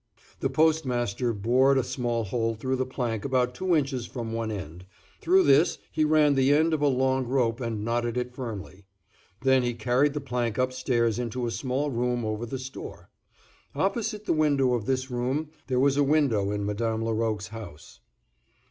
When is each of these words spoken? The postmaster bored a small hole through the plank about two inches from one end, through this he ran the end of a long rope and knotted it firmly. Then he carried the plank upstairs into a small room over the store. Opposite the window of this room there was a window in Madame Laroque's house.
The 0.39 0.49
postmaster 0.49 1.31
bored 1.31 1.77
a 1.77 1.83
small 1.83 2.23
hole 2.23 2.55
through 2.55 2.77
the 2.77 2.87
plank 2.87 3.23
about 3.23 3.53
two 3.53 3.75
inches 3.75 4.07
from 4.07 4.33
one 4.33 4.49
end, 4.49 4.87
through 5.19 5.43
this 5.43 5.77
he 5.91 6.03
ran 6.03 6.33
the 6.33 6.51
end 6.51 6.73
of 6.73 6.81
a 6.81 6.87
long 6.87 7.27
rope 7.27 7.61
and 7.61 7.85
knotted 7.85 8.17
it 8.17 8.33
firmly. 8.33 8.87
Then 9.41 9.61
he 9.61 9.75
carried 9.75 10.13
the 10.15 10.19
plank 10.19 10.57
upstairs 10.57 11.19
into 11.19 11.45
a 11.45 11.51
small 11.51 11.91
room 11.91 12.25
over 12.25 12.47
the 12.47 12.57
store. 12.57 13.11
Opposite 13.75 14.25
the 14.25 14.33
window 14.33 14.73
of 14.73 14.85
this 14.87 15.11
room 15.11 15.51
there 15.67 15.79
was 15.79 15.97
a 15.97 16.03
window 16.03 16.49
in 16.49 16.65
Madame 16.65 17.05
Laroque's 17.05 17.49
house. 17.49 17.99